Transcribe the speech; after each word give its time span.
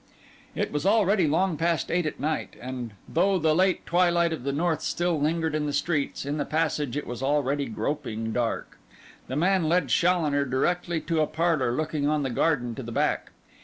It 0.55 0.71
was 0.71 0.83
already 0.83 1.27
long 1.27 1.57
past 1.57 1.91
eight 1.91 2.07
at 2.07 2.19
night; 2.19 2.55
and 2.59 2.93
though 3.07 3.37
the 3.37 3.53
late 3.53 3.85
twilight 3.85 4.33
of 4.33 4.43
the 4.43 4.51
north 4.51 4.81
still 4.81 5.21
lingered 5.21 5.53
in 5.53 5.67
the 5.67 5.71
streets, 5.73 6.25
in 6.25 6.37
the 6.39 6.43
passage 6.43 6.97
it 6.97 7.05
was 7.05 7.21
already 7.21 7.67
groping 7.67 8.31
dark. 8.33 8.79
The 9.27 9.35
man 9.35 9.69
led 9.69 9.89
Challoner 9.89 10.45
directly 10.45 11.01
to 11.01 11.21
a 11.21 11.27
parlour 11.27 11.71
looking 11.73 12.07
on 12.07 12.23
the 12.23 12.31
garden 12.31 12.73
to 12.73 12.81
the 12.81 12.91
back. 12.91 13.29